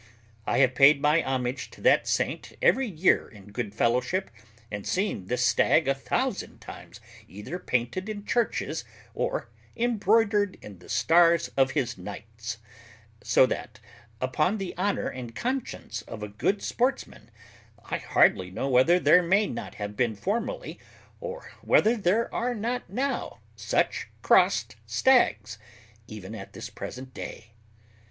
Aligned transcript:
I 0.47 0.57
have 0.61 0.73
paid 0.73 0.99
my 0.99 1.21
homage 1.21 1.69
to 1.69 1.81
that 1.81 2.07
saint 2.07 2.53
every 2.59 2.87
year 2.87 3.27
in 3.27 3.51
good 3.51 3.75
fellowship, 3.75 4.31
and 4.71 4.87
seen 4.87 5.27
this 5.27 5.45
stag 5.45 5.87
a 5.87 5.93
thousand 5.93 6.59
times, 6.59 6.99
either 7.27 7.59
painted 7.59 8.09
in 8.09 8.25
churches, 8.25 8.83
or 9.13 9.47
embroidered 9.77 10.57
in 10.63 10.79
the 10.79 10.89
stars 10.89 11.49
of 11.55 11.73
his 11.77 11.99
knights; 11.99 12.57
so 13.21 13.45
that, 13.45 13.79
upon 14.19 14.57
the 14.57 14.75
honour 14.75 15.07
and 15.07 15.35
conscience 15.35 16.01
of 16.07 16.23
a 16.23 16.27
good 16.27 16.63
sportsman, 16.63 17.29
I 17.85 17.99
hardly 17.99 18.49
know 18.49 18.67
whether 18.69 18.97
there 18.99 19.21
may 19.21 19.45
not 19.45 19.75
have 19.75 19.95
been 19.95 20.15
formerly, 20.15 20.79
or 21.19 21.51
whether 21.61 21.95
there 21.95 22.33
are 22.33 22.55
not 22.55 22.81
such 23.55 24.07
crossed 24.23 24.77
stags 24.87 25.59
even 26.07 26.33
at 26.33 26.53
this 26.53 26.71
present 26.71 27.13
day. 27.13 27.51